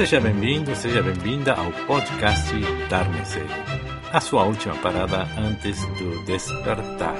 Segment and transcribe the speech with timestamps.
[0.00, 2.54] Seja bem-vindo, seja bem-vinda ao podcast
[2.88, 3.18] Dar-me
[4.10, 7.14] a sua última parada antes do despertar.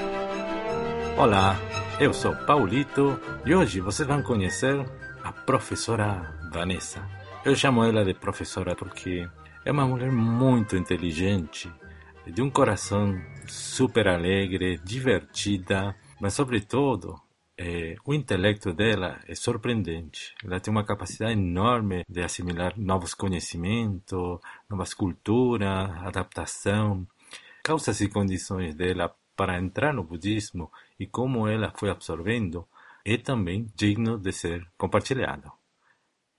[1.19, 1.61] Olá,
[2.01, 4.83] eu sou Paulito e hoje vocês vão conhecer
[5.23, 7.07] a professora Vanessa.
[7.45, 9.29] Eu chamo ela de professora porque
[9.63, 11.71] é uma mulher muito inteligente,
[12.27, 17.21] de um coração super alegre, divertida, mas sobretudo
[17.63, 20.35] é, o intelecto dela é surpreendente.
[20.43, 27.07] Ela tem uma capacidade enorme de assimilar novos conhecimentos, novas culturas, adaptação.
[27.63, 32.67] Causas e condições dela para entrar no budismo e como ela foi absorvendo
[33.05, 35.53] é também digno de ser compartilhado.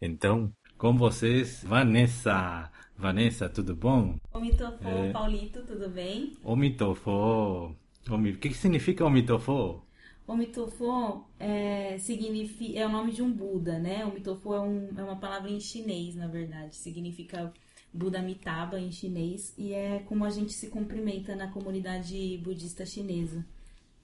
[0.02, 2.72] Então, com vocês, Vanessa.
[2.98, 4.18] Vanessa, tudo bom?
[4.34, 5.12] Omitofo, é...
[5.12, 6.36] Paulito, tudo bem?
[6.44, 7.76] Omitofo.
[8.10, 9.86] O que significa Omitofo?
[10.28, 14.06] Omitofo é, significa, é o nome de um Buda, né?
[14.06, 16.76] Omitofo é, um, é uma palavra em chinês, na verdade.
[16.76, 17.52] Significa
[17.94, 23.46] Buda Amitabha em chinês e é como a gente se cumprimenta na comunidade budista chinesa,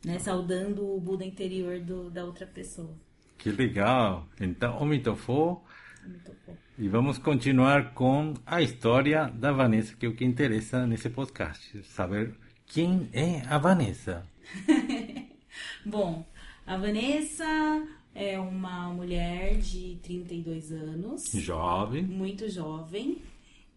[0.03, 0.19] né?
[0.19, 2.93] Saudando o Buda interior do, da outra pessoa.
[3.37, 4.27] Que legal!
[4.41, 5.61] Então, Omitofo.
[6.77, 11.83] E vamos continuar com a história da Vanessa, que é o que interessa nesse podcast.
[11.83, 14.25] Saber quem é a Vanessa.
[15.87, 16.25] Bom,
[16.65, 21.31] a Vanessa é uma mulher de 32 anos.
[21.31, 22.03] Jovem.
[22.03, 23.21] Muito jovem.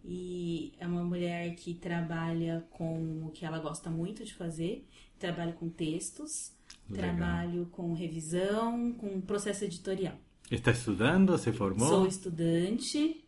[0.04, 4.84] E é uma mulher que trabalha com o que ela gosta muito de fazer.
[5.20, 6.52] Trabalho com textos,
[6.88, 7.16] Legal.
[7.16, 10.18] trabalho com revisão, com processo editorial.
[10.50, 11.38] Está estudando?
[11.38, 11.86] Se formou?
[11.86, 13.22] Sou estudante,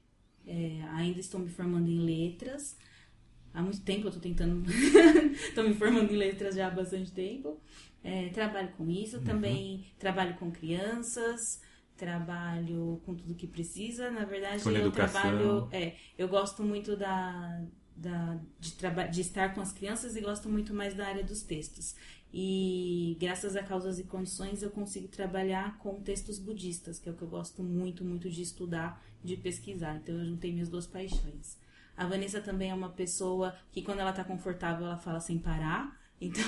[0.45, 2.77] é, ainda estou me formando em letras.
[3.55, 4.65] Há muito tempo eu estou tentando.
[5.47, 7.61] Estou me formando em letras já há bastante tempo.
[8.05, 9.25] É, trabalho com isso, uhum.
[9.25, 11.61] também trabalho com crianças,
[11.97, 14.11] trabalho com tudo que precisa.
[14.11, 15.21] Na verdade, com eu educação.
[15.21, 15.69] trabalho.
[15.71, 17.63] É, eu gosto muito da,
[17.97, 18.75] da, de,
[19.11, 21.95] de estar com as crianças e gosto muito mais da área dos textos.
[22.35, 27.15] E graças a causas e condições eu consigo trabalhar com textos budistas, que é o
[27.15, 29.97] que eu gosto muito, muito de estudar, de pesquisar.
[29.97, 31.59] Então eu juntei minhas duas paixões.
[31.95, 36.01] A Vanessa também é uma pessoa que quando ela tá confortável ela fala sem parar.
[36.23, 36.45] Então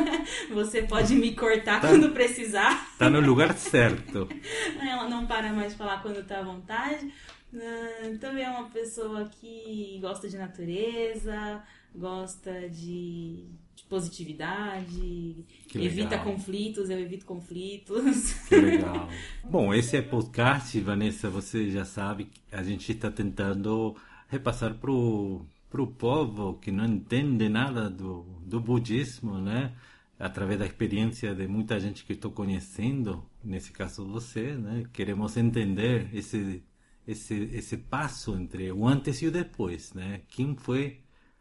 [0.54, 2.96] você pode me cortar tá, quando precisar.
[2.98, 4.26] Tá no lugar certo.
[4.80, 7.12] ela não para mais de falar quando tá à vontade.
[7.52, 11.62] Uh, também é uma pessoa que gosta de natureza,
[11.94, 13.44] gosta de,
[13.74, 15.44] de positividade,
[15.74, 18.32] evita conflitos, eu evito conflitos.
[18.48, 19.08] Que legal.
[19.44, 23.94] Bom, esse é podcast, Vanessa, você já sabe, a gente está tentando
[24.28, 29.74] repassar para o povo que não entende nada do, do budismo, né?
[30.18, 34.84] Através da experiência de muita gente que estou conhecendo, nesse caso você, né?
[34.92, 36.62] Queremos entender esse
[37.06, 40.22] esse esse passo entre o antes e o depois, né?
[40.28, 41.00] Quem foi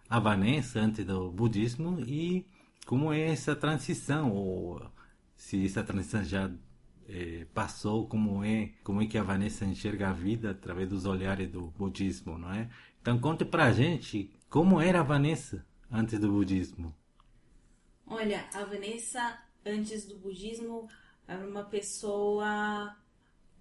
[0.09, 2.45] a Vanessa antes do budismo e
[2.85, 4.81] como é essa transição ou
[5.35, 6.49] se essa transição já
[7.09, 11.49] é, passou, como é, como é que a Vanessa enxerga a vida através dos olhares
[11.49, 12.69] do budismo, não é?
[13.01, 16.93] Então conte pra gente como era a Vanessa antes do budismo.
[18.09, 20.87] Olha, a Vanessa antes do budismo
[21.27, 22.95] era uma pessoa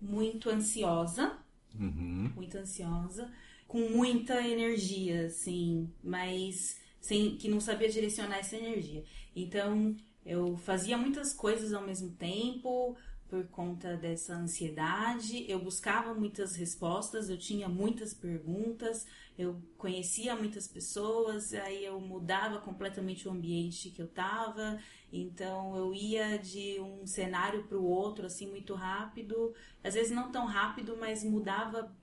[0.00, 1.36] muito ansiosa,
[1.74, 2.30] uhum.
[2.34, 3.30] muito ansiosa,
[3.66, 9.04] com muita energia, assim, mas sem que não sabia direcionar essa energia.
[9.34, 12.96] Então eu fazia muitas coisas ao mesmo tempo,
[13.28, 15.44] por conta dessa ansiedade.
[15.48, 19.06] Eu buscava muitas respostas, eu tinha muitas perguntas,
[19.38, 24.78] eu conhecia muitas pessoas, aí eu mudava completamente o ambiente que eu estava.
[25.12, 30.30] Então eu ia de um cenário para o outro assim muito rápido, às vezes não
[30.30, 31.94] tão rápido, mas mudava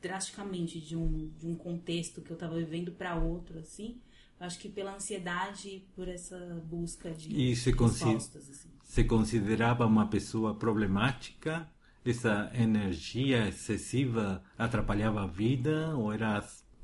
[0.00, 4.00] drasticamente de um, de um contexto que eu estava vivendo para outro assim.
[4.38, 6.36] Acho que pela ansiedade, por essa
[6.66, 8.50] busca de e respostas.
[8.50, 11.68] Assim se considerava uma pessoa problemática?
[12.04, 16.36] Essa energia excessiva atrapalhava a vida ou era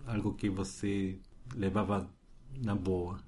[0.06, 1.18] algo que você
[1.54, 2.10] levava
[2.62, 3.22] na boa?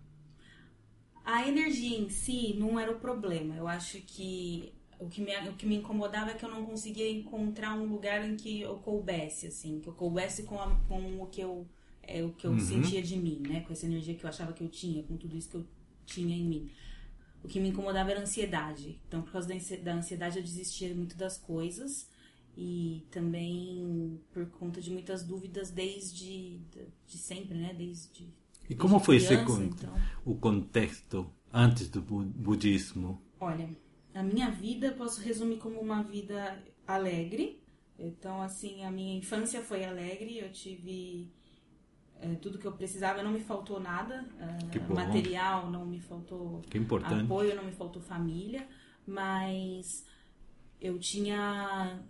[1.25, 3.55] A energia em si não era o problema.
[3.55, 7.11] Eu acho que o que me, o que me incomodava é que eu não conseguia
[7.11, 11.27] encontrar um lugar em que eu coubesse, assim, que eu coubesse com, a, com o
[11.27, 11.67] que eu,
[12.03, 12.61] é, o que eu uhum.
[12.61, 13.61] sentia de mim, né?
[13.61, 15.67] Com essa energia que eu achava que eu tinha, com tudo isso que eu
[16.07, 16.71] tinha em mim.
[17.43, 19.01] O que me incomodava era a ansiedade.
[19.09, 19.49] Então, por causa
[19.83, 22.09] da ansiedade, eu desistia muito das coisas.
[22.57, 26.61] E também por conta de muitas dúvidas desde
[27.07, 27.73] de sempre, né?
[27.73, 28.29] Desde.
[28.69, 29.95] E como foi criança, esse então...
[30.25, 33.21] o contexto antes do budismo?
[33.41, 33.69] Olha,
[34.15, 37.63] a minha vida posso resumir como uma vida alegre.
[37.99, 41.31] Então, assim, a minha infância foi alegre, eu tive
[42.21, 46.63] é, tudo que eu precisava, não me faltou nada, é, material, não me faltou
[47.05, 48.67] apoio, não me faltou família,
[49.07, 50.07] mas
[50.81, 52.01] eu tinha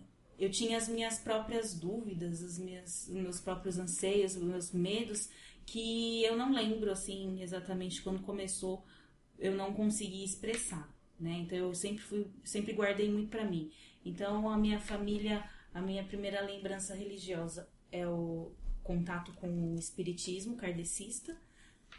[0.43, 5.31] eu tinha as minhas próprias dúvidas, as minhas, os meus próprios anseios, os meus medos,
[5.65, 8.85] que eu não lembro assim exatamente quando começou,
[9.39, 11.45] eu não consegui expressar, né?
[11.45, 13.71] Então eu sempre fui, sempre guardei muito para mim.
[14.05, 18.51] Então a minha família, a minha primeira lembrança religiosa é o
[18.83, 21.37] contato com o espiritismo kardecista.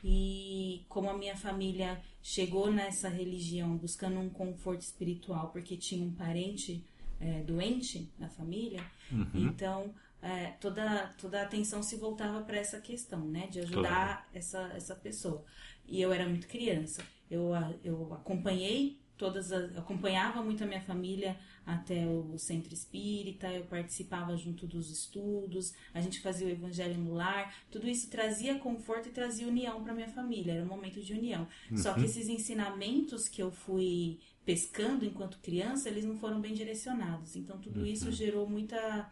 [0.03, 6.11] E como a minha família chegou nessa religião buscando um conforto espiritual porque tinha um
[6.13, 6.83] parente
[7.23, 9.29] é, doente na família, uhum.
[9.33, 13.47] então é, toda, toda a atenção se voltava para essa questão, né?
[13.47, 14.23] De ajudar claro.
[14.33, 15.43] essa, essa pessoa.
[15.87, 17.01] E eu era muito criança.
[17.29, 17.51] Eu,
[17.83, 24.35] eu acompanhei todas as, acompanhava muito a minha família até o centro espírita, eu participava
[24.35, 29.11] junto dos estudos, a gente fazia o evangelho no lar, tudo isso trazia conforto e
[29.11, 31.47] trazia união para minha família, era um momento de união.
[31.71, 31.77] Uhum.
[31.77, 32.05] Só que uhum.
[32.05, 37.35] esses ensinamentos que eu fui pescando enquanto criança, eles não foram bem direcionados.
[37.35, 37.85] Então tudo uhum.
[37.85, 39.11] isso gerou muita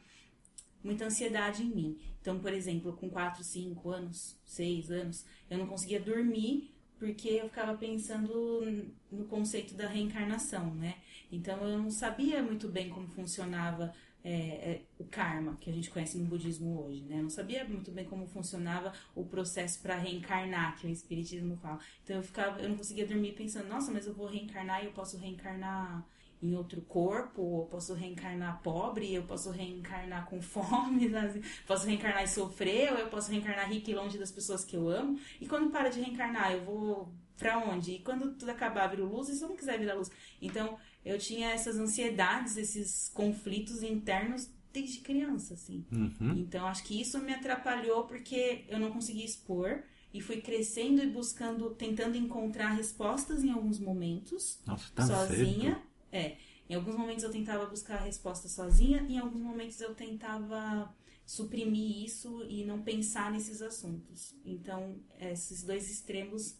[0.84, 1.98] muita ansiedade em mim.
[2.20, 7.50] Então, por exemplo, com 4, 5 anos, 6 anos, eu não conseguia dormir porque eu
[7.50, 10.98] ficava pensando no conceito da reencarnação, né?
[11.32, 13.92] Então eu não sabia muito bem como funcionava
[14.24, 17.18] é, é, o karma que a gente conhece no budismo hoje, né?
[17.18, 21.80] Eu não sabia muito bem como funcionava o processo para reencarnar que o espiritismo fala.
[22.04, 24.92] Então eu ficava, eu não conseguia dormir pensando, nossa, mas eu vou reencarnar e eu
[24.92, 26.06] posso reencarnar
[26.42, 31.10] em outro corpo, eu posso reencarnar pobre, eu posso reencarnar com fome,
[31.68, 34.90] posso reencarnar e sofrer, ou eu posso reencarnar rico e longe das pessoas que eu
[34.90, 35.20] amo.
[35.40, 37.94] E quando para de reencarnar, eu vou para onde?
[37.94, 40.12] E quando tudo acabar, vira luz, e se eu não quiser virar luz?
[40.42, 45.86] Então, eu tinha essas ansiedades, esses conflitos internos desde criança, assim.
[45.92, 46.38] Uhum.
[46.38, 49.84] Então, acho que isso me atrapalhou porque eu não conseguia expor
[50.14, 55.76] e fui crescendo e buscando, tentando encontrar respostas em alguns momentos, Nossa, tá sozinha.
[55.76, 55.82] Cedo.
[56.12, 56.38] É,
[56.70, 60.94] em alguns momentos eu tentava buscar a resposta sozinha, em alguns momentos eu tentava
[61.26, 64.36] suprimir isso e não pensar nesses assuntos.
[64.46, 66.58] Então, esses dois extremos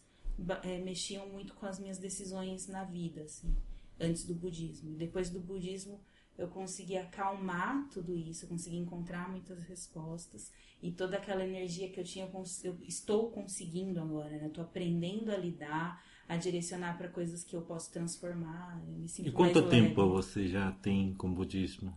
[0.62, 3.54] é, mexiam muito com as minhas decisões na vida, assim
[4.02, 4.94] antes do budismo.
[4.96, 6.00] Depois do budismo,
[6.36, 10.50] eu consegui acalmar tudo isso, eu consegui encontrar muitas respostas
[10.82, 12.28] e toda aquela energia que eu tinha,
[12.64, 14.46] eu estou conseguindo agora, né?
[14.48, 18.82] Estou aprendendo a lidar, a direcionar para coisas que eu posso transformar.
[18.88, 21.94] Eu e quanto tempo você já tem com budismo?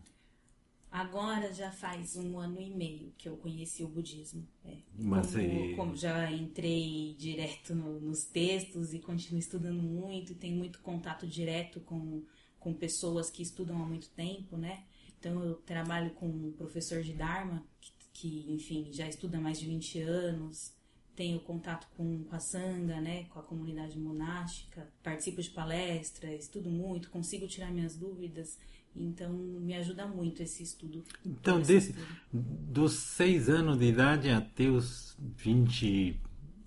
[0.95, 4.47] Agora já faz um ano e meio que eu conheci o budismo.
[4.63, 4.77] É.
[4.97, 5.75] Mas como, e...
[5.75, 11.27] como já entrei direto no, nos textos e continuo estudando muito, e tenho muito contato
[11.27, 12.23] direto com,
[12.57, 14.85] com pessoas que estudam há muito tempo, né?
[15.19, 19.59] Então eu trabalho com um professor de Dharma, que, que enfim, já estuda há mais
[19.59, 20.73] de 20 anos.
[21.13, 26.69] Tenho contato com, com a Sangha, né, com a comunidade monástica, participo de palestras, estudo
[26.69, 28.57] muito, consigo tirar minhas dúvidas.
[28.95, 31.03] Então, me ajuda muito esse estudo.
[31.25, 31.93] Então, desse,
[32.31, 36.17] dos seis anos de idade até os vinte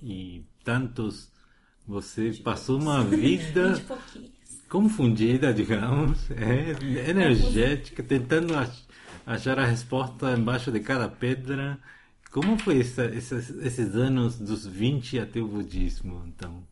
[0.03, 1.31] e tantos,
[1.87, 3.83] você passou uma vida
[4.69, 8.55] confundida, digamos, é, energética, tentando
[9.25, 11.79] achar a resposta embaixo de cada pedra.
[12.31, 16.63] Como foi essa, esses, esses anos dos 20 até o budismo, então?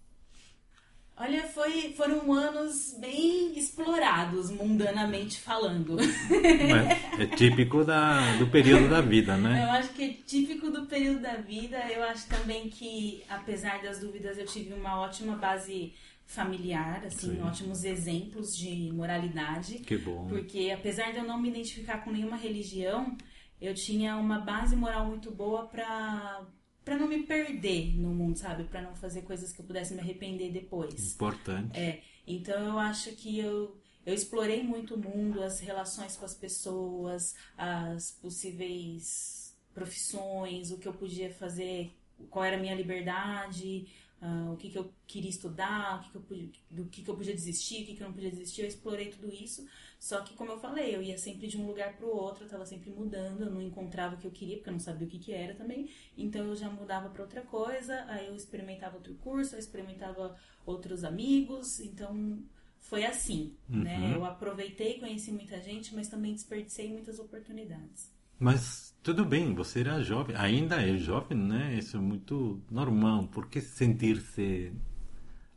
[1.19, 5.97] Olha, foi, foram anos bem explorados, mundanamente falando.
[5.99, 9.65] É, é típico da, do período da vida, né?
[9.65, 11.79] Eu acho que é típico do período da vida.
[11.91, 15.95] Eu acho também que, apesar das dúvidas, eu tive uma ótima base
[16.27, 17.43] familiar, assim, Sim.
[17.43, 19.79] ótimos exemplos de moralidade.
[19.79, 20.27] Que bom.
[20.29, 23.17] Porque, apesar de eu não me identificar com nenhuma religião,
[23.61, 26.43] eu tinha uma base moral muito boa para
[26.87, 28.62] para não me perder no mundo, sabe?
[28.62, 31.14] Para não fazer coisas que eu pudesse me arrepender depois.
[31.14, 31.76] Importante.
[31.76, 32.00] É.
[32.25, 33.76] Então eu acho que eu
[34.07, 40.87] eu explorei muito o mundo, as relações com as pessoas, as possíveis profissões, o que
[40.87, 41.90] eu podia fazer,
[42.31, 43.88] qual era a minha liberdade,
[44.23, 47.11] uh, o que, que eu queria estudar, o que, que eu podia, do que, que
[47.11, 48.61] eu podia desistir, o que, que eu não podia desistir.
[48.61, 49.66] Eu explorei tudo isso
[49.99, 52.47] só que, como eu falei, eu ia sempre de um lugar para o outro, eu
[52.47, 55.11] estava sempre mudando, eu não encontrava o que eu queria, porque eu não sabia o
[55.11, 55.88] que, que era também.
[56.17, 61.03] Então, eu já mudava para outra coisa, aí eu experimentava outro curso, eu experimentava outros
[61.03, 61.81] amigos.
[61.81, 62.43] Então,
[62.79, 63.97] foi assim, né?
[63.97, 64.09] uhum.
[64.09, 64.17] né?
[64.17, 68.15] Eu aproveitei, conheci muita gente, mas também desperdicei muitas oportunidades.
[68.38, 71.75] Mas tudo bem, você era jovem, ainda é jovem, né?
[71.79, 73.26] Isso é muito normal.
[73.29, 74.73] Por que sentir-se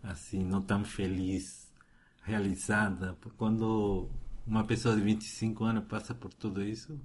[0.01, 1.67] assim, não tão feliz,
[2.24, 3.17] realizada?
[3.38, 4.10] Quando
[4.50, 7.00] uma pessoa de 25 anos passa por tudo isso,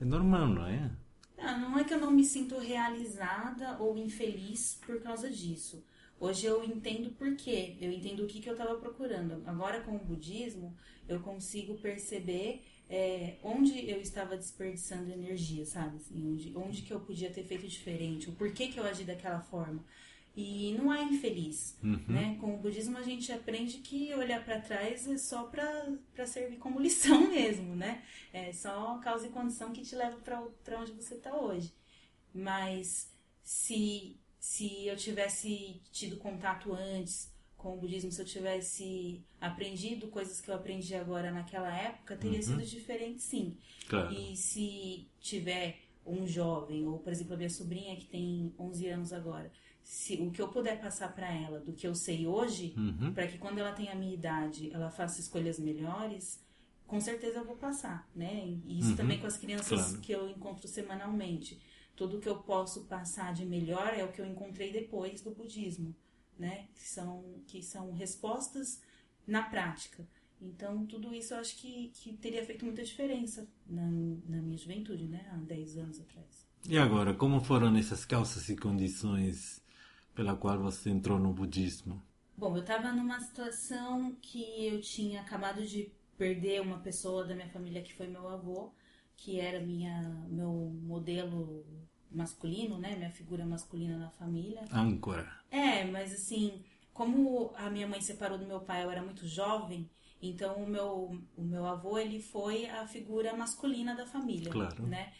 [0.00, 0.90] é normal, não é?
[1.38, 5.84] Não, não é que eu não me sinto realizada ou infeliz por causa disso.
[6.18, 9.42] Hoje eu entendo por quê, eu entendo o que, que eu estava procurando.
[9.46, 10.74] Agora com o budismo,
[11.08, 15.96] eu consigo perceber é, onde eu estava desperdiçando energia, sabe?
[15.96, 19.40] Assim, onde, onde que eu podia ter feito diferente, o porquê que eu agi daquela
[19.40, 19.84] forma.
[20.34, 22.02] E não é infeliz, uhum.
[22.08, 22.38] né?
[22.40, 26.80] Com o budismo a gente aprende que olhar para trás é só para servir como
[26.80, 28.02] lição mesmo, né?
[28.32, 31.72] É só causa e condição que te leva para onde você está hoje.
[32.34, 33.12] Mas
[33.42, 40.40] se se eu tivesse tido contato antes com o budismo, se eu tivesse aprendido coisas
[40.40, 42.42] que eu aprendi agora naquela época, teria uhum.
[42.42, 43.56] sido diferente sim.
[43.86, 44.12] Claro.
[44.12, 49.12] E se tiver um jovem, ou por exemplo a minha sobrinha que tem 11 anos
[49.12, 53.12] agora, se o que eu puder passar para ela do que eu sei hoje, uhum.
[53.12, 56.40] para que quando ela tenha a minha idade, ela faça escolhas melhores,
[56.86, 58.46] com certeza eu vou passar, né?
[58.66, 58.96] E isso uhum.
[58.96, 60.00] também com as crianças claro.
[60.00, 61.60] que eu encontro semanalmente
[61.94, 65.94] tudo que eu posso passar de melhor é o que eu encontrei depois do budismo,
[66.38, 66.66] né?
[66.74, 68.80] Que são, que são respostas
[69.26, 70.06] na prática.
[70.40, 73.88] Então, tudo isso eu acho que, que teria feito muita diferença na,
[74.26, 75.30] na minha juventude, né?
[75.32, 76.46] Há 10 anos atrás.
[76.68, 79.61] E agora, como foram essas causas e condições
[80.14, 82.02] pela qual você entrou no budismo?
[82.36, 87.48] Bom, eu estava numa situação que eu tinha acabado de perder uma pessoa da minha
[87.48, 88.72] família que foi meu avô,
[89.16, 91.64] que era minha meu modelo
[92.10, 92.96] masculino, né?
[92.96, 94.62] Minha figura masculina na família.
[94.72, 95.30] Âncora.
[95.50, 99.88] É, mas assim, como a minha mãe separou do meu pai, eu era muito jovem,
[100.20, 104.86] então o meu, o meu avô, ele foi a figura masculina da família, claro.
[104.86, 105.12] né?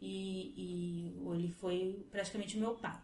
[0.00, 2.98] E, e ele foi praticamente meu pai.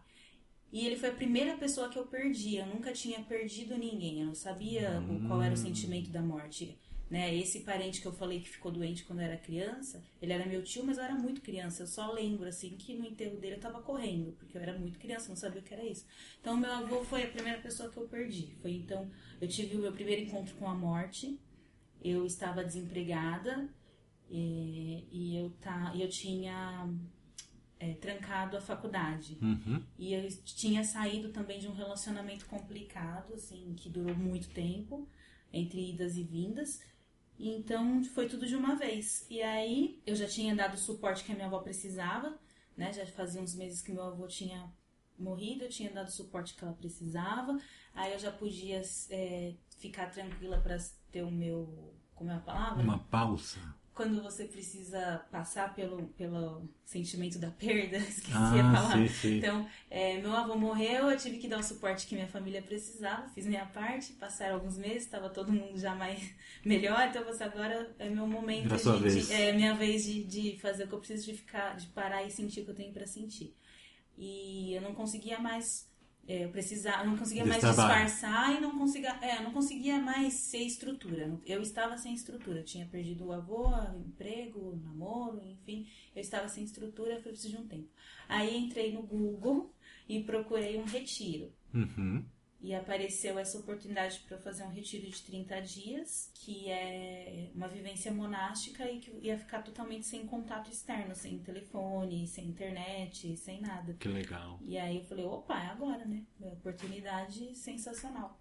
[0.71, 2.57] E ele foi a primeira pessoa que eu perdi.
[2.57, 4.21] Eu nunca tinha perdido ninguém.
[4.21, 5.25] Eu não sabia hum.
[5.27, 6.77] qual era o sentimento da morte.
[7.09, 7.33] Né?
[7.37, 10.61] Esse parente que eu falei que ficou doente quando eu era criança, ele era meu
[10.61, 11.83] tio, mas eu era muito criança.
[11.83, 14.99] Eu só lembro assim que no enterro dele eu tava correndo, porque eu era muito
[14.99, 16.05] criança, não sabia o que era isso.
[16.41, 18.57] Então meu avô foi a primeira pessoa que eu perdi.
[18.61, 19.09] Foi então
[19.39, 21.39] eu tive o meu primeiro encontro com a morte.
[22.03, 23.69] Eu estava desempregada
[24.29, 26.89] e, e eu tá, eu tinha
[27.79, 29.37] é, trancado a faculdade.
[29.41, 29.83] Uhum.
[29.97, 35.07] E eu tinha saído também de um relacionamento complicado, assim, que durou muito tempo,
[35.51, 36.81] entre idas e vindas.
[37.39, 39.25] Então foi tudo de uma vez.
[39.29, 42.37] E aí eu já tinha dado o suporte que a minha avó precisava,
[42.75, 42.91] né?
[42.91, 44.71] Já fazia uns meses que meu avô tinha
[45.17, 47.59] morrido, eu tinha dado o suporte que ela precisava.
[47.93, 50.77] Aí eu já podia é, ficar tranquila para
[51.11, 51.93] ter o meu.
[52.15, 52.83] Como é a palavra?
[52.83, 53.59] Uma pausa
[53.97, 59.07] quando você precisa passar pelo, pelo sentimento da perda, esqueci ah, a palavra.
[59.07, 59.37] Sim, sim.
[59.39, 63.27] Então, é, meu avô morreu, eu tive que dar o suporte que minha família precisava,
[63.29, 66.31] fiz minha parte, passaram alguns meses, estava todo mundo já mais
[66.63, 70.83] melhor, então você agora é meu momento, de, de, é minha vez de, de fazer
[70.83, 73.07] o que eu preciso de ficar, de parar e sentir o que eu tenho para
[73.07, 73.57] sentir.
[74.15, 75.89] E eu não conseguia mais
[76.27, 80.59] é, eu precisava, não conseguia mais disfarçar e não conseguia, é, não conseguia mais ser
[80.59, 81.39] estrutura.
[81.45, 82.59] Eu estava sem estrutura.
[82.59, 85.87] Eu tinha perdido o avô, o emprego, o namoro, enfim.
[86.13, 87.89] Eu estava sem estrutura, foi preciso de um tempo.
[88.27, 89.73] Aí entrei no Google
[90.09, 91.53] e procurei um retiro.
[91.73, 92.25] Uhum
[92.59, 98.11] e apareceu essa oportunidade para fazer um retiro de 30 dias, que é uma vivência
[98.11, 103.93] monástica e que ia ficar totalmente sem contato externo, sem telefone, sem internet, sem nada.
[103.93, 104.59] Que legal.
[104.63, 106.25] E aí eu falei, opa, é agora, né?
[106.39, 108.39] Uma oportunidade sensacional.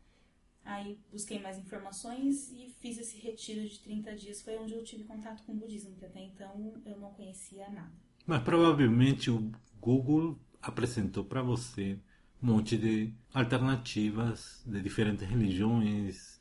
[0.65, 4.43] Aí busquei mais informações e fiz esse retiro de 30 dias.
[4.43, 7.93] Foi onde eu tive contato com o budismo, que até então eu não conhecia nada.
[8.27, 11.97] Mas provavelmente o Google apresentou para você
[12.43, 16.39] um monte de alternativas de diferentes religiões,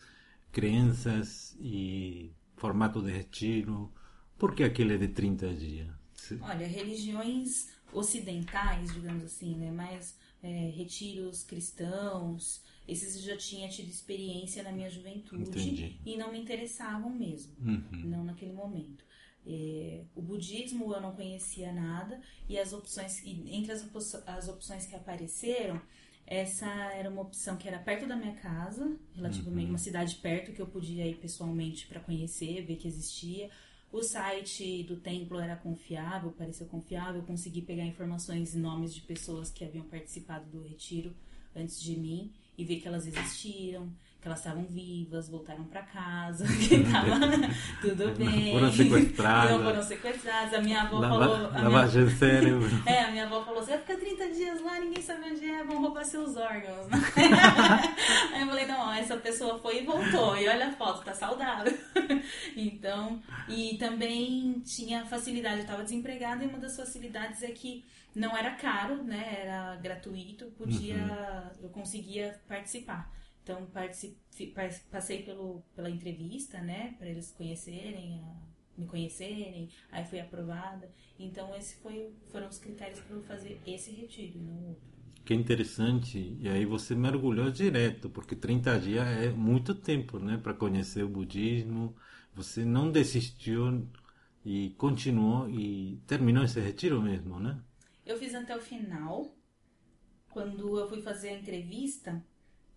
[0.51, 3.91] crenças e formato de retiro.
[4.37, 5.87] Por que aquele é de 30 dias?
[6.41, 9.71] Olha, religiões ocidentais, digamos assim, né?
[9.71, 15.99] mais é, retiros cristãos, esses eu já tinha tido experiência na minha juventude Entendi.
[16.05, 18.01] e não me interessavam mesmo, uhum.
[18.05, 19.03] não naquele momento.
[19.47, 23.85] É, o budismo eu não conhecia nada e as opções entre as,
[24.25, 25.79] as opções que apareceram
[26.25, 29.73] essa era uma opção que era perto da minha casa relativamente uhum.
[29.73, 33.51] uma cidade perto que eu podia ir pessoalmente para conhecer ver que existia
[33.91, 39.01] o site do templo era confiável pareceu confiável eu consegui pegar informações e nomes de
[39.01, 41.15] pessoas que haviam participado do retiro
[41.55, 43.93] antes de mim e ver que elas existiram
[44.25, 47.19] que elas estavam vivas, voltaram para casa, que tava
[47.79, 48.53] tudo bem.
[48.53, 49.51] Foram sequestradas.
[49.51, 50.53] Não foram sequestradas.
[50.55, 51.47] A minha avó Lava, falou.
[51.53, 52.17] A lavagem minha...
[52.17, 52.69] cérebro.
[52.87, 55.63] É, a minha avó falou: você vai ficar 30 dias lá, ninguém sabe onde é,
[55.63, 56.87] vão roubar seus órgãos.
[58.33, 60.35] Aí eu falei: não, essa pessoa foi e voltou.
[60.35, 61.77] E olha a foto, tá saudável.
[62.57, 68.35] Então, e também tinha facilidade, eu tava desempregada e uma das facilidades é que não
[68.35, 69.41] era caro, né?
[69.43, 71.65] Era gratuito, podia, uhum.
[71.65, 73.13] eu conseguia participar.
[73.45, 73.67] Então
[74.89, 78.19] passei pelo, pela entrevista, né, para eles conhecerem,
[78.75, 80.91] me conhecerem, aí fui aprovada.
[81.19, 81.79] Então esses
[82.31, 84.83] foram os critérios para eu fazer esse retiro, não outro.
[85.23, 86.35] Que interessante.
[86.41, 91.09] E aí você mergulhou direto, porque 30 dias é muito tempo, né, para conhecer o
[91.09, 91.95] budismo.
[92.33, 93.87] Você não desistiu
[94.43, 97.61] e continuou e terminou esse retiro mesmo, né?
[98.03, 99.35] Eu fiz até o final.
[100.31, 102.23] Quando eu fui fazer a entrevista,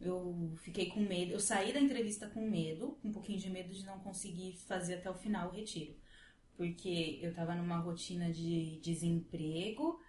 [0.00, 1.32] eu fiquei com medo.
[1.32, 5.10] Eu saí da entrevista com medo, um pouquinho de medo de não conseguir fazer até
[5.10, 5.96] o final o retiro.
[6.56, 10.00] Porque eu tava numa rotina de desemprego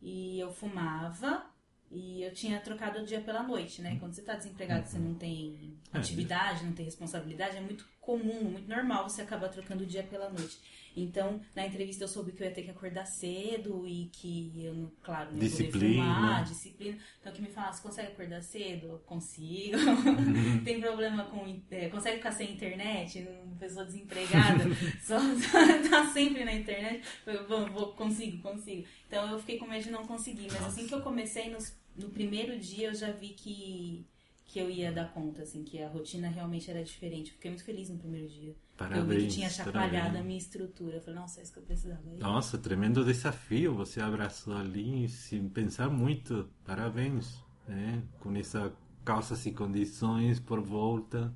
[0.00, 1.50] e eu fumava
[1.90, 3.98] e eu tinha trocado o dia pela noite, né?
[3.98, 8.44] Quando você tá desempregado, você não tem é, atividade, não tem responsabilidade, é muito comum,
[8.44, 10.60] muito normal você acabar trocando o dia pela noite.
[10.96, 14.92] Então, na entrevista eu soube que eu ia ter que acordar cedo e que eu,
[15.02, 16.02] claro, não disciplina.
[16.02, 16.98] fumar, disciplina.
[17.20, 19.00] Então, que me falasse, você consegue acordar cedo?
[19.06, 19.76] Consigo.
[20.64, 21.60] Tem problema com...
[21.70, 23.26] É, consegue ficar sem internet?
[23.44, 24.64] Uma pessoa desempregada?
[25.02, 27.06] só, só tá sempre na internet?
[27.26, 28.86] Eu vou, vou, consigo, consigo.
[29.06, 30.48] Então, eu fiquei com medo de não conseguir.
[30.52, 34.06] Mas assim que eu comecei, nos, no primeiro dia, eu já vi que
[34.50, 37.30] que eu ia dar conta, assim, que a rotina realmente era diferente.
[37.30, 38.52] Fiquei muito feliz no primeiro dia.
[38.76, 39.00] Parabéns.
[39.00, 40.20] Eu vi que tinha chacoalhado parabéns.
[40.20, 40.96] a minha estrutura.
[40.96, 42.00] Eu falei, nossa, é isso que eu precisava.
[42.10, 43.72] Aí, nossa, tremendo desafio.
[43.76, 46.50] Você abraçou ali sem pensar muito.
[46.64, 47.38] Parabéns.
[47.68, 48.72] É, com essa
[49.04, 51.32] calças e condições por volta.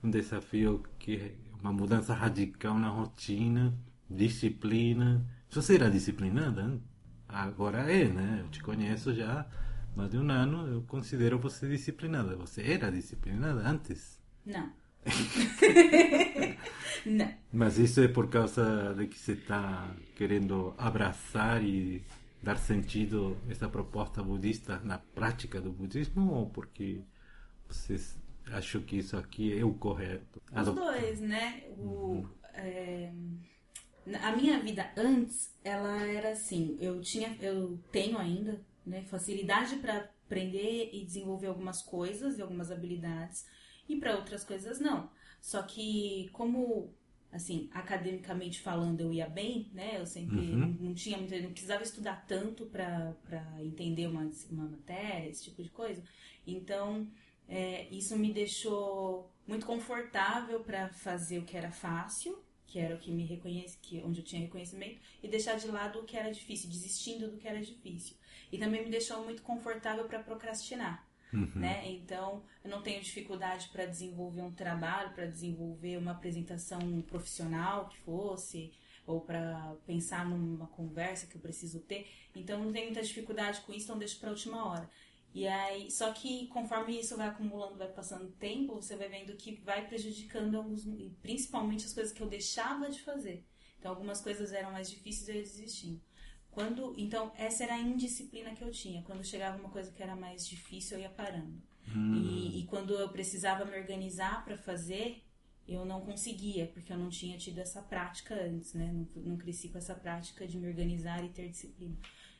[0.00, 3.76] Um desafio que é uma mudança radical na rotina,
[4.08, 5.26] disciplina.
[5.50, 6.80] Você era disciplinada?
[7.28, 8.38] Agora é, né?
[8.44, 9.48] Eu te conheço já
[9.94, 12.36] mais de um ano, eu considero você disciplinada.
[12.36, 14.20] Você era disciplinada antes?
[14.44, 14.72] Não.
[17.04, 17.34] Não.
[17.52, 22.02] Mas isso é por causa de que você está querendo abraçar e
[22.42, 27.02] dar sentido a essa proposta budista na prática do budismo ou porque
[27.68, 27.96] você
[28.52, 30.40] achou que isso aqui é o correto?
[30.52, 31.64] Os dois, né?
[31.76, 32.28] O, uhum.
[32.54, 33.12] é,
[34.22, 39.02] a minha vida antes, ela era assim, eu tinha, eu tenho ainda né?
[39.04, 43.46] Facilidade para aprender e desenvolver algumas coisas e algumas habilidades
[43.88, 45.10] e para outras coisas não.
[45.40, 46.94] Só que como
[47.32, 49.98] assim, academicamente falando, eu ia bem, né?
[49.98, 50.76] Eu sempre uhum.
[50.78, 53.16] não, tinha muito, não precisava estudar tanto para
[53.60, 56.02] entender uma, uma matéria, esse tipo de coisa.
[56.46, 57.10] Então,
[57.48, 62.98] é, isso me deixou muito confortável para fazer o que era fácil, que era o
[62.98, 66.30] que me reconhece, que onde eu tinha reconhecimento, e deixar de lado o que era
[66.30, 68.14] difícil, desistindo do que era difícil.
[68.52, 71.08] E também me deixou muito confortável para procrastinar.
[71.32, 71.50] Uhum.
[71.54, 71.90] Né?
[71.90, 77.98] Então, eu não tenho dificuldade para desenvolver um trabalho, para desenvolver uma apresentação profissional que
[78.00, 78.70] fosse,
[79.06, 82.06] ou para pensar numa conversa que eu preciso ter.
[82.36, 84.90] Então, eu não tenho muita dificuldade com isso, então deixo para a última hora.
[85.34, 89.54] E aí, só que conforme isso vai acumulando, vai passando tempo, você vai vendo que
[89.64, 90.84] vai prejudicando alguns,
[91.22, 93.44] principalmente as coisas que eu deixava de fazer.
[93.78, 96.00] Então, algumas coisas eram mais difíceis e eu desistindo.
[96.52, 99.02] Quando, então, essa era a indisciplina que eu tinha.
[99.02, 101.60] Quando chegava uma coisa que era mais difícil, eu ia parando.
[101.88, 102.14] Hum.
[102.14, 105.22] E, e, quando eu precisava me organizar para fazer,
[105.66, 108.92] eu não conseguia, porque eu não tinha tido essa prática antes, né?
[108.92, 111.96] Não, não cresci com essa prática de me organizar e ter disciplina.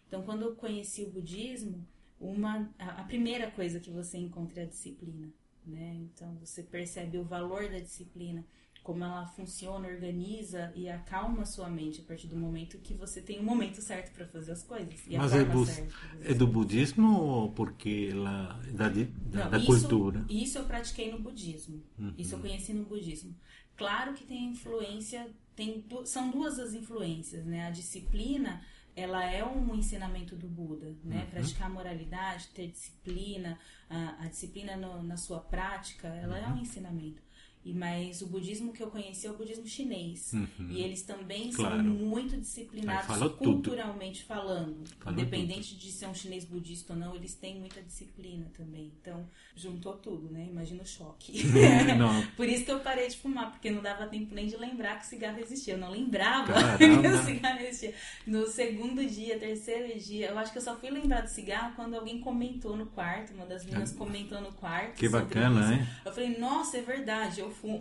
[0.07, 1.89] Então, quando eu conheci o budismo,
[2.21, 5.33] uma, a, a primeira coisa que você encontra é a disciplina,
[5.67, 5.95] né?
[5.95, 8.45] Então, você percebe o valor da disciplina
[8.83, 13.39] como ela funciona, organiza e acalma sua mente a partir do momento que você tem
[13.39, 14.93] o momento certo para fazer as coisas.
[15.07, 15.65] Mas é, bu
[16.21, 20.25] é, do budismo ou porque ela da, da, Não, da isso, cultura?
[20.29, 21.83] Isso eu pratiquei no budismo.
[21.99, 22.13] Uhum.
[22.19, 23.35] Isso eu conheci no budismo.
[23.77, 27.67] Claro que tem influência, tem são duas as influências, né?
[27.67, 28.63] A disciplina
[28.95, 31.23] ela é um ensinamento do Buda, né?
[31.23, 31.31] Uhum.
[31.31, 36.45] Praticar moralidade, ter disciplina, a, a disciplina no, na sua prática, ela uhum.
[36.45, 36.63] é um uhum.
[36.63, 37.23] ensinamento.
[37.65, 40.33] E, mas o budismo que eu conheci é o budismo chinês.
[40.33, 40.67] Uhum.
[40.69, 41.77] E eles também Claro.
[41.77, 43.53] são muito disciplinados falou tudo.
[43.53, 44.85] culturalmente falando.
[44.99, 48.91] Falou Independente de ser um chinês budista ou não, eles têm muita disciplina também.
[49.01, 50.49] Então, juntou tudo, né?
[50.51, 51.43] Imagina o choque.
[52.37, 55.07] Por isso que eu parei de fumar, porque não dava tempo nem de lembrar que
[55.07, 55.75] cigarro existia.
[55.75, 56.79] Eu não lembrava Caramba.
[57.03, 57.95] que o cigarro existia.
[58.27, 61.95] No segundo dia, terceiro dia, eu acho que eu só fui lembrar do cigarro quando
[61.95, 64.93] alguém comentou no quarto, uma das meninas comentou no quarto.
[64.95, 64.97] Ah.
[64.97, 65.73] Que bacana, isso.
[65.75, 65.87] hein?
[66.05, 67.81] Eu falei, nossa, é verdade, eu Phụ.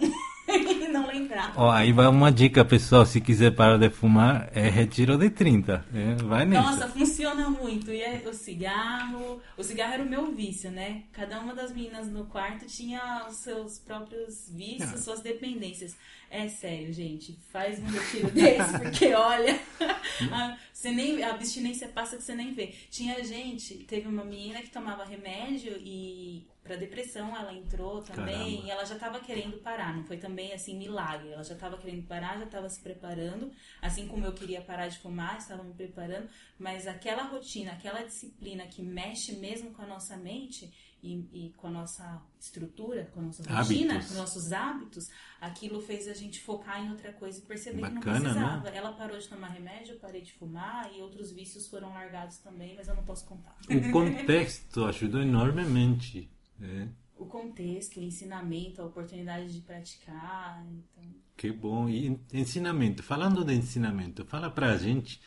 [0.85, 1.53] e não lembrava.
[1.61, 3.05] Ó, aí vai uma dica, pessoal.
[3.05, 5.85] Se quiser parar de fumar, é retiro de 30.
[5.93, 6.69] É, vai nessa.
[6.71, 7.91] Nossa, funciona muito.
[7.91, 9.41] E é o cigarro.
[9.57, 11.03] O cigarro era o meu vício, né?
[11.11, 14.97] Cada uma das meninas no quarto tinha os seus próprios vícios, Ah.
[14.97, 15.95] suas dependências.
[16.29, 17.37] É sério, gente.
[17.51, 19.59] Faz um retiro desse, porque olha,
[20.31, 22.73] a, você nem, a abstinência passa que você nem vê.
[22.89, 28.69] Tinha gente, teve uma menina que tomava remédio e para depressão ela entrou também e
[28.71, 29.95] ela já estava querendo parar.
[29.95, 31.31] Não foi também assim milagre.
[31.31, 33.51] Ela já estava querendo parar, já estava se preparando.
[33.81, 36.27] Assim como eu queria parar de fumar, estava me preparando.
[36.57, 40.71] Mas aquela rotina, aquela disciplina que mexe mesmo com a nossa mente
[41.03, 44.11] e, e com a nossa estrutura, com a nossa rotina, Hábitos.
[44.11, 48.07] com nossos hábitos, aquilo fez a gente focar em outra coisa e perceber Bacana, que
[48.07, 48.19] não né?
[48.21, 48.69] precisava.
[48.69, 52.75] Ela parou de tomar remédio, eu parei de fumar e outros vícios foram largados também,
[52.75, 53.57] mas eu não posso contar.
[53.69, 56.29] O contexto ajudou enormemente.
[56.61, 56.87] É,
[57.21, 61.03] O contexto, o ensinamento, a oportunidade de praticar, então...
[61.37, 61.87] que bom.
[61.87, 63.03] E en- ensinamento.
[63.03, 65.21] Falando de ensinamento, fala pra gente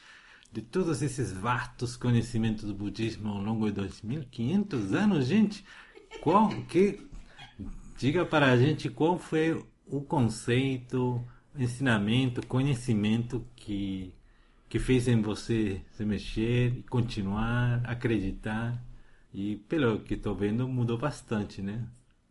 [0.52, 5.64] de todos esses vastos conhecimentos do budismo ao longo de 2500 anos, gente.
[6.20, 7.00] Qual que
[7.96, 11.24] diga para a gente qual foi o conceito,
[11.56, 14.12] ensinamento, conhecimento que
[14.68, 18.82] que fez em você se mexer, continuar, acreditar.
[19.34, 21.84] E pelo que estou vendo, mudou bastante, né?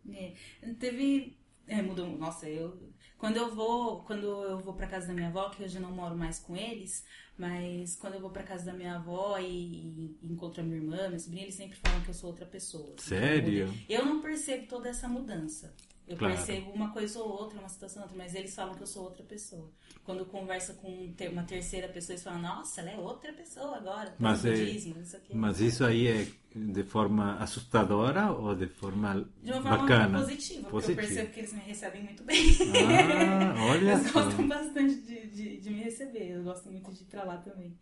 [0.09, 0.33] É,
[0.79, 1.37] teve.
[1.67, 2.07] É, mudou.
[2.17, 2.91] Nossa, eu.
[3.17, 4.03] Quando eu vou.
[4.03, 6.55] Quando eu vou pra casa da minha avó, que hoje eu não moro mais com
[6.55, 7.05] eles,
[7.37, 11.09] mas quando eu vou pra casa da minha avó e, e encontro a minha irmã,
[11.09, 12.95] minha sobrinha, eles sempre falam que eu sou outra pessoa.
[12.97, 13.73] Sério?
[13.89, 15.75] Eu não percebo toda essa mudança.
[16.05, 16.35] Eu Claro.
[16.35, 19.03] percebo uma coisa ou outra, uma situação ou outra, mas eles falam que eu sou
[19.05, 19.69] outra pessoa.
[20.03, 24.09] Quando conversa com uma terceira pessoa, eles falam, nossa, ela é outra pessoa agora.
[24.09, 25.29] tá Mas, é, budismo, não sei o quê.
[25.33, 30.19] mas isso aí é de forma assustadora ou de forma De uma forma bacana?
[30.19, 32.37] positiva, porque eu percebo que eles me recebem muito bem.
[32.75, 36.31] Ah, olha Eles gostam bastante de, de, de me receber.
[36.31, 37.73] Eu gosto muito de ir pra lá também.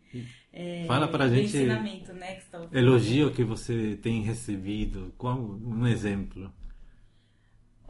[0.52, 2.36] É, Fala pra gente- ensinamento, né?
[2.36, 2.74] Que falando.
[2.74, 6.52] Elogio que você tem recebido, qual um exemplo?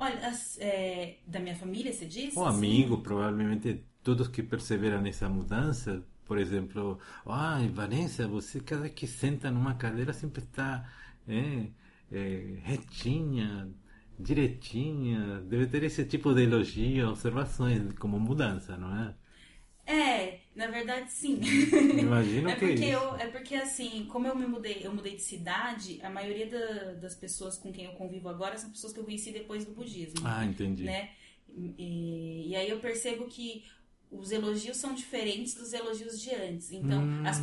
[0.04, 2.36] Olha, as- é, da minha família, você disse?
[2.36, 9.06] Um amigo, provavelmente todos que perceberam essa mudança, por exemplo, ai, Vanessa, você cada que
[9.06, 10.90] senta numa cadeira sempre está
[11.28, 11.68] é,
[12.10, 13.70] é, retinha,
[14.18, 19.14] direitinha, deve ter esse tipo de elogio, observações como mudança, não é?
[19.86, 21.40] É, na verdade, sim.
[21.98, 22.92] Imagino é que é porque isso.
[22.92, 26.92] eu, é porque assim, como eu me mudei, eu mudei de cidade, a maioria da-
[26.94, 30.20] das pessoas com quem eu convivo agora são pessoas que eu conheci depois do budismo.
[30.24, 30.84] Ah, entendi.
[30.84, 31.10] né?
[31.78, 33.64] E, e aí eu percebo que
[34.10, 36.70] os elogios são diferentes dos elogios de antes.
[36.70, 37.22] Então, Hum.
[37.26, 37.40] as,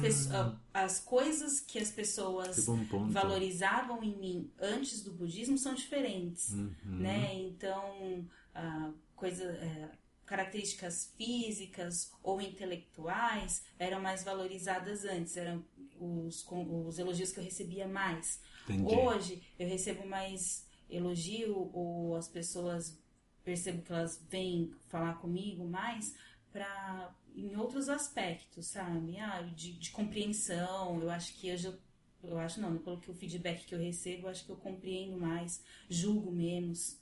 [0.72, 3.08] as coisas que as pessoas Que ponto.
[3.08, 6.76] valorizavam em mim antes do budismo são diferentes, Uhum.
[6.86, 7.34] né?
[7.34, 9.90] Então, a coisa, é,
[10.30, 15.66] características físicas ou intelectuais eram mais valorizadas antes, eram
[16.00, 18.40] os, com- os elogios que eu recebia mais.
[18.70, 18.96] Entendi.
[18.96, 22.98] Hoje eu recebo mais elogio ou as pessoas
[23.44, 26.14] percebo que elas vêm falar comigo mais
[26.52, 29.18] para em outros aspectos, sabe?
[29.18, 31.02] Ah, de, de compreensão.
[31.02, 31.80] Eu acho que hoje eu,
[32.24, 35.18] eu acho não, pelo que o feedback que eu recebo, eu acho que eu compreendo
[35.18, 36.98] mais, julgo menos,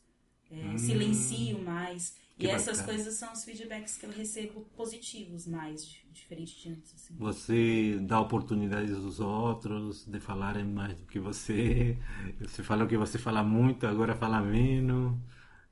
[0.51, 2.15] é, silencio mais.
[2.37, 2.97] Que e essas bacana.
[2.97, 6.93] coisas são os feedbacks que eu recebo positivos mais, di- diferente de antes.
[6.93, 7.15] Assim.
[7.17, 11.97] Você dá oportunidades aos outros de falarem mais do que você.
[12.39, 15.17] Você falou que você fala muito, agora fala menos.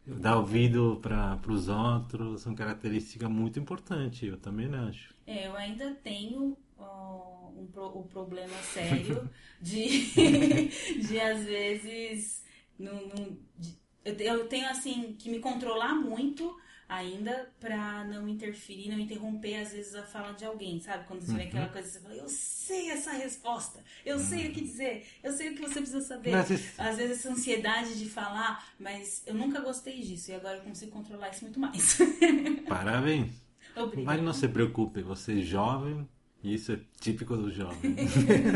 [0.07, 5.13] Dá ouvido para os outros, são características muito importantes, eu também acho.
[5.25, 9.29] É, eu ainda tenho ó, um, pro- um problema sério
[9.61, 10.11] de,
[11.07, 12.43] de às vezes,
[12.77, 16.55] não, não- de- eu, te- eu tenho assim que me controlar muito
[16.87, 21.07] ainda pra não interferir, não interromper às vezes a fala de alguém, sabe?
[21.07, 21.47] Quando você vê Uhum.
[21.47, 25.49] aquela coisa, você fala, eu sei essa resposta, eu sei o que dizer, eu sei
[25.49, 26.35] o que você precisa saber.
[26.51, 30.61] Isso- Às vezes essa ansiedade de falar, mas eu nunca gostei disso e agora eu
[30.61, 31.97] consigo controlar isso muito mais.
[32.69, 33.31] Parabéns!
[33.75, 34.05] Obrigada.
[34.05, 36.07] Mas não se preocupe, você é jovem,
[36.53, 37.95] isso é típico do jovem.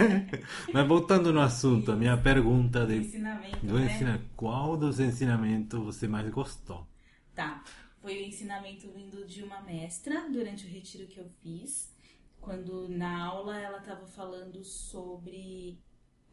[0.73, 3.85] Mas voltando no assunto, a minha pergunta Do de, ensinamento, do né?
[3.85, 6.87] ensina, qual dos ensinamentos você mais gostou?
[7.33, 7.63] Tá.
[8.01, 11.93] Foi o ensinamento vindo de uma mestra durante o retiro que eu fiz.
[12.39, 15.77] Quando na aula ela estava falando sobre.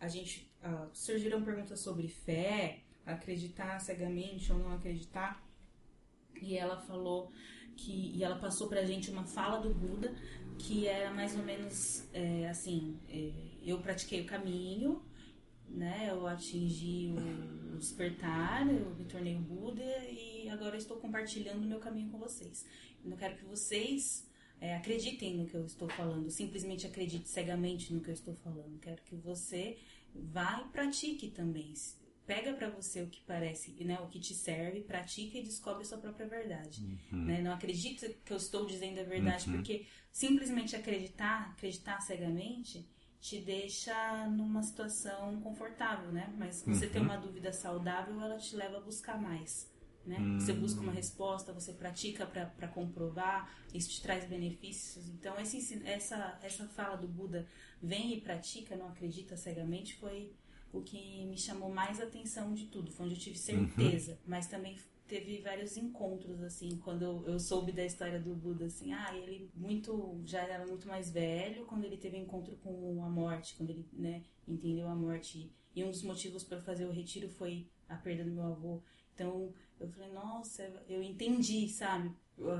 [0.00, 0.50] A gente.
[0.62, 5.42] Uh, surgiram perguntas sobre fé, acreditar cegamente ou não acreditar.
[6.40, 7.32] E ela falou
[7.76, 8.12] que.
[8.14, 10.14] E ela passou pra gente uma fala do Buda
[10.58, 15.02] que era mais ou menos é, assim: é, eu pratiquei o caminho,
[15.68, 16.08] né?
[16.10, 17.12] Eu atingi
[17.72, 22.18] o despertar, eu me tornei o Buda e agora estou compartilhando o meu caminho com
[22.18, 22.64] vocês.
[23.04, 24.26] Eu não quero que vocês
[24.60, 28.78] é, acreditem no que eu estou falando, simplesmente acredite cegamente no que eu estou falando.
[28.80, 29.78] Quero que você
[30.14, 31.74] vá e pratique também.
[32.26, 35.84] Pega para você o que parece, né, o que te serve, pratica e descobre a
[35.86, 36.82] sua própria verdade.
[37.12, 37.24] Uhum.
[37.24, 37.40] Né?
[37.40, 39.56] Não acredite que eu estou dizendo a verdade, uhum.
[39.56, 42.88] porque simplesmente acreditar, acreditar cegamente,
[43.20, 46.32] te deixa numa situação confortável, né?
[46.38, 46.92] Mas você uhum.
[46.92, 49.70] tem uma dúvida saudável, ela te leva a buscar mais.
[50.06, 50.16] Né?
[50.18, 50.40] Hum.
[50.40, 55.06] Você busca uma resposta, você pratica para comprovar, isso te traz benefícios.
[55.10, 57.46] Então, esse, essa, essa fala do Buda,
[57.82, 60.32] vem e pratica, não acredita cegamente, foi
[60.72, 62.90] o que me chamou mais atenção de tudo.
[62.90, 63.68] Foi onde eu tive uhum.
[63.68, 64.18] certeza, uhum.
[64.26, 69.14] mas também teve vários encontros, assim, quando eu, soube da história do Buda, assim, ah,
[69.14, 73.70] ele muito, já era muito mais velho quando ele teve encontro com a morte, quando
[73.70, 75.50] ele, né, entendeu a morte.
[75.74, 78.82] E um dos motivos para fazer o retiro foi a perda do meu avô.
[79.14, 82.12] Então, eu falei, nossa, eu entendi, sabe?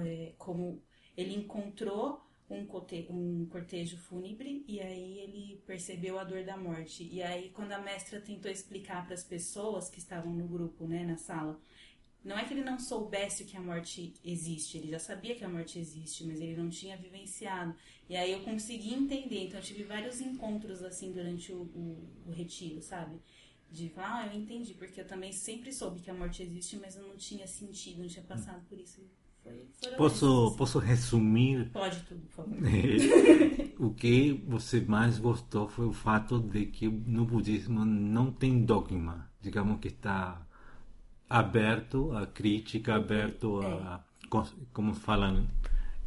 [0.05, 0.83] É, como
[1.17, 7.09] ele encontrou um, cote, um cortejo fúnebre e aí ele percebeu a dor da morte.
[7.11, 11.05] E aí, quando a mestra tentou explicar para as pessoas que estavam no grupo, né,
[11.05, 11.59] na sala,
[12.27, 15.49] não é que ele não soubesse que a morte existe, ele já sabia que a
[15.49, 17.75] morte existe, mas ele não tinha vivenciado.
[18.09, 22.31] E aí eu consegui entender, então eu tive vários encontros assim durante o, o, o
[22.33, 23.21] retiro, sabe?
[23.71, 26.97] de falar, ah, eu entendi, porque eu também sempre soube que a morte existe, mas
[26.97, 29.01] eu não tinha sentido, não tinha passado por isso.
[29.97, 31.71] Posso, posso resumir?
[31.71, 32.59] Pode tudo, por favor.
[33.79, 39.31] o que você mais gostou foi o fato de que no budismo não tem dogma,
[39.41, 40.46] digamos que está
[41.29, 44.05] aberto à crítica, aberto a,
[44.73, 45.47] como falam,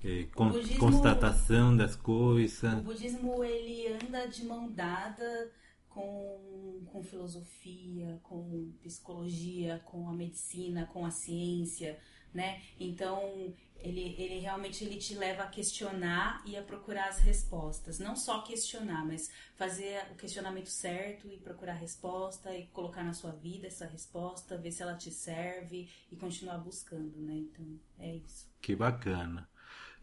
[0.04, 2.80] é, con, budismo, constatação das coisas.
[2.80, 5.52] O budismo ele anda de mão dada
[5.90, 11.98] com, com filosofia, com psicologia, com a medicina, com a ciência,
[12.34, 12.62] né?
[12.80, 18.00] Então, ele, ele realmente ele te leva a questionar e a procurar as respostas.
[18.00, 23.14] Não só questionar, mas fazer o questionamento certo e procurar a resposta e colocar na
[23.14, 27.36] sua vida essa resposta, ver se ela te serve e continuar buscando, né?
[27.36, 27.66] Então,
[28.00, 28.50] é isso.
[28.62, 29.48] Que bacana.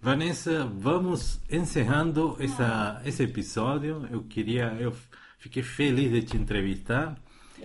[0.00, 4.06] Vanessa, vamos encerrando essa, esse episódio.
[4.10, 4.66] Eu queria...
[4.78, 4.94] Eu
[5.46, 7.16] Fiquei feliz de te entrevistar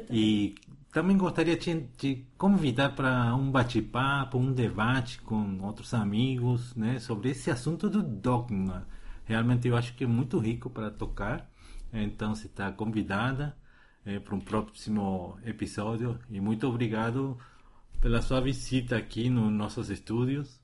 [0.10, 0.56] e
[0.92, 7.30] também gostaria de te convidar para um bate-papo, um debate com outros amigos, né, sobre
[7.30, 8.86] esse assunto do dogma.
[9.24, 11.50] Realmente eu acho que é muito rico para tocar.
[11.94, 13.56] Então você está convidada
[14.06, 17.38] é, para um próximo episódio e muito obrigado
[18.02, 20.60] pela sua visita aqui nos nossos estúdios.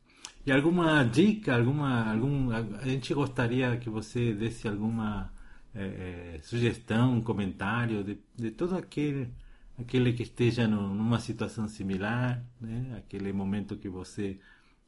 [0.45, 5.31] E alguma dica, alguma, algum, a gente gostaria que você desse alguma
[5.73, 9.29] é, sugestão, comentário de, de todo aquele
[9.77, 12.95] aquele que esteja numa situação similar, né?
[12.97, 14.39] aquele momento que você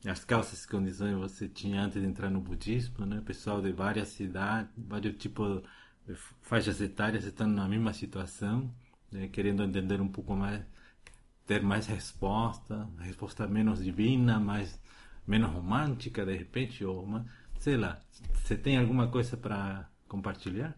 [0.05, 3.21] as causas e condições você tinha antes de entrar no budismo, né?
[3.25, 5.61] Pessoal de várias cidades, vários tipos
[6.07, 8.73] de faixas etárias estão na mesma situação,
[9.11, 9.27] né?
[9.27, 10.63] querendo entender um pouco mais,
[11.45, 14.81] ter mais resposta, resposta menos divina, mais
[15.27, 17.25] menos romântica de repente ou uma,
[17.59, 18.01] sei lá.
[18.35, 20.77] Você tem alguma coisa para compartilhar?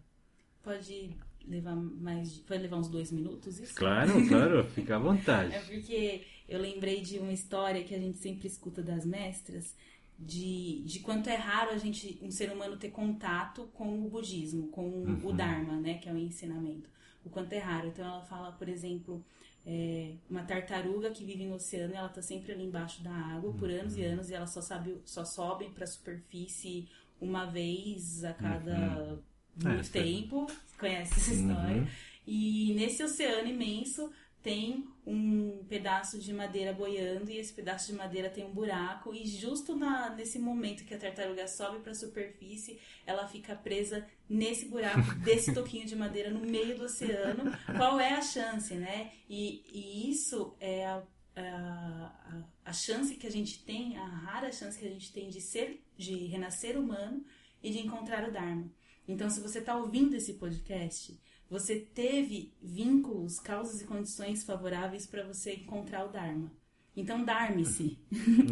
[0.64, 1.16] Pode
[1.48, 2.38] levar mais.
[2.40, 3.76] Pode levar uns dois minutos isso?
[3.76, 5.54] Claro, claro, fica à vontade.
[5.54, 9.76] é porque eu lembrei de uma história que a gente sempre escuta das mestras.
[10.24, 14.68] De, de quanto é raro a gente, um ser humano, ter contato com o budismo,
[14.68, 15.20] com uhum.
[15.26, 16.88] o Dharma, né, que é o ensinamento.
[17.26, 17.88] O quanto é raro.
[17.88, 19.26] Então ela fala, por exemplo,
[19.66, 23.70] é, uma tartaruga que vive no oceano, ela está sempre ali embaixo da água por
[23.70, 24.14] anos e uhum.
[24.14, 26.88] anos e ela só sabe, só sobe para a superfície
[27.20, 29.20] uma vez a cada uhum.
[29.56, 30.48] Muito é, tempo.
[30.78, 31.82] Conhece essa história?
[31.82, 31.88] Uhum.
[32.26, 34.12] E nesse oceano imenso
[34.42, 39.26] tem um pedaço de madeira boiando e esse pedaço de madeira tem um buraco e
[39.26, 44.66] justo na, nesse momento que a tartaruga sobe para a superfície, ela fica presa nesse
[44.66, 47.52] buraco desse toquinho de madeira no meio do oceano.
[47.78, 49.12] Qual é a chance, né?
[49.30, 51.04] E, e isso é a,
[51.36, 55.40] a, a chance que a gente tem, a rara chance que a gente tem de
[55.40, 57.24] ser de renascer humano
[57.62, 58.72] e de encontrar o Dharma.
[59.08, 65.24] Então, se você está ouvindo esse podcast, você teve vínculos, causas e condições favoráveis para
[65.24, 66.52] você encontrar o Dharma.
[66.96, 67.98] Então, darme-se.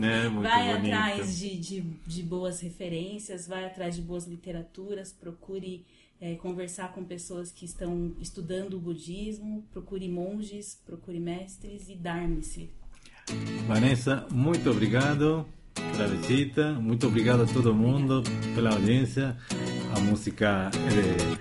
[0.02, 0.94] É, vai bonito.
[0.94, 5.86] atrás de, de, de boas referências, vai atrás de boas literaturas, procure
[6.22, 12.70] é, conversar com pessoas que estão estudando o budismo, procure monges, procure mestres e dar-me-se.
[13.68, 18.24] Vanessa, muito obrigado pela visita, muito obrigado a todo mundo
[18.56, 19.38] pela audiência.
[19.96, 21.38] A música é de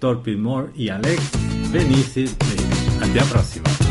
[0.00, 1.22] Torpil Moore e Alex
[1.70, 2.24] Benice.
[3.00, 3.81] Até a próxima.